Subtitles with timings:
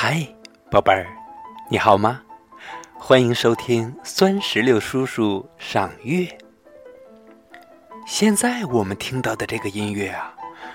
[0.00, 0.24] 嗨，
[0.70, 1.08] 宝贝儿，
[1.68, 2.22] 你好吗？
[2.96, 6.24] 欢迎收听酸石榴叔叔赏月。
[8.06, 10.32] 现在我们听到的这个音乐啊，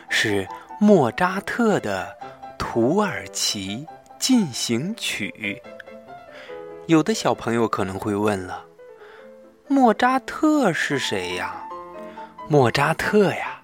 [0.10, 0.46] 是
[0.78, 2.14] 莫扎特的
[2.58, 3.88] 《土耳其
[4.20, 5.34] 进行曲》。
[6.88, 8.62] 有的小朋友可能会问了：
[9.70, 11.66] 莫扎特是谁呀？
[12.50, 13.62] 莫扎特呀，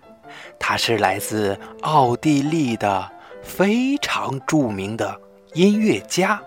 [0.57, 3.11] 他是来自奥地利的
[3.43, 5.19] 非常著名的。
[5.53, 6.39] 音乐家，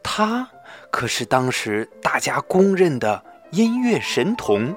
[0.00, 0.48] 他
[0.92, 4.74] 可是当时大家公认的音乐神童。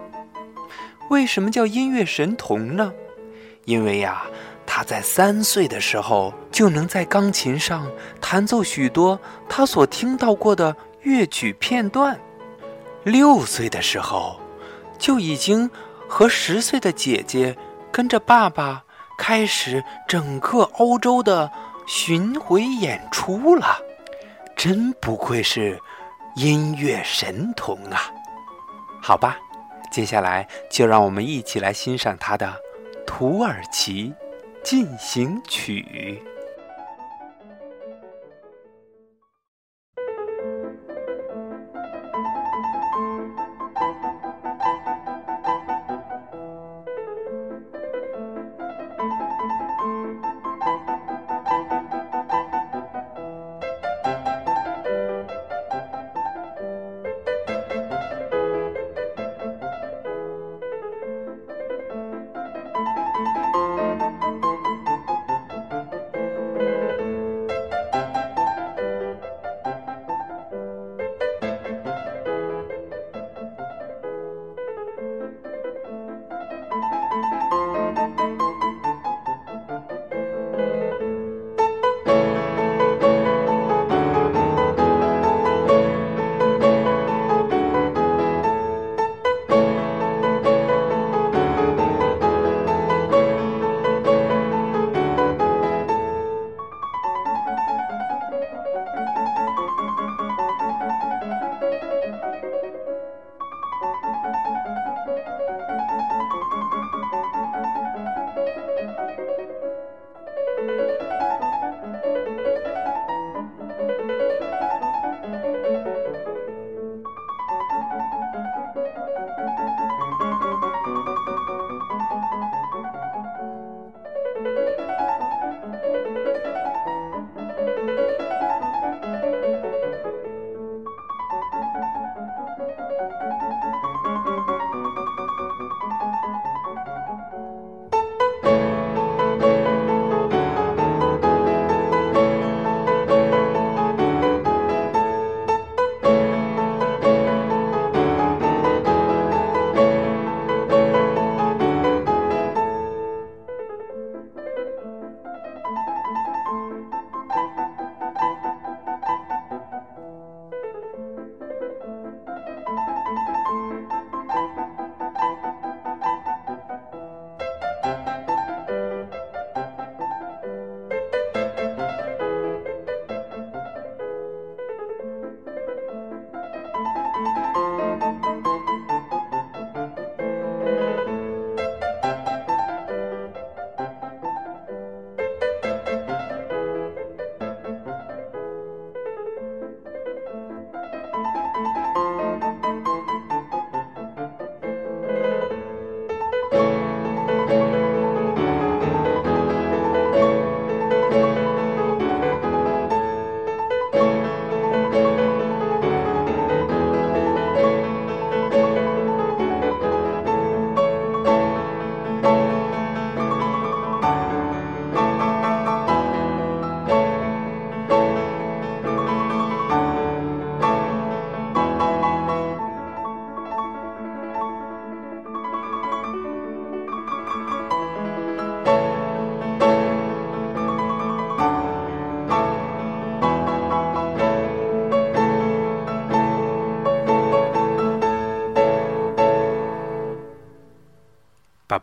[1.09, 2.91] 为什么叫音乐神童呢？
[3.65, 4.23] 因为呀，
[4.65, 7.87] 他在三岁的时候就能在钢琴上
[8.19, 12.15] 弹奏许多他所听到过的乐曲片段；
[13.03, 14.39] 六岁的时候，
[14.97, 15.69] 就已经
[16.07, 17.55] 和十岁的姐姐
[17.91, 18.83] 跟着爸爸
[19.19, 21.51] 开始整个欧洲的。
[21.85, 23.77] 巡回演出了，
[24.55, 25.79] 真不愧是
[26.35, 28.11] 音乐神童啊！
[29.01, 29.37] 好吧，
[29.91, 32.47] 接下来就让我们一起来欣赏他的
[33.05, 34.13] 《土耳其
[34.63, 36.21] 进行曲》。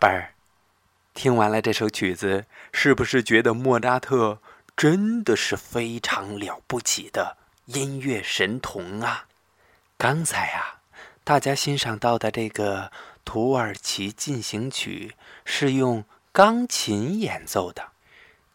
[0.01, 0.33] 贝儿，
[1.13, 4.41] 听完了这首曲子，是不是觉得莫扎特
[4.75, 7.37] 真的是非常了不起的
[7.67, 9.27] 音乐神童啊？
[9.99, 10.81] 刚才啊，
[11.23, 12.85] 大家欣赏到的这个
[13.27, 17.89] 《土耳其进行曲》是用钢琴演奏的。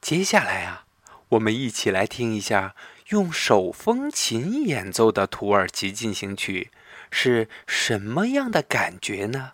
[0.02, 0.86] 接下来啊，
[1.30, 2.74] 我们一起来听一下
[3.10, 6.72] 用手风琴演奏的土耳其进行曲
[7.12, 9.52] 是什么样的感觉呢？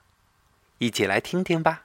[0.82, 1.84] 一起来听听吧。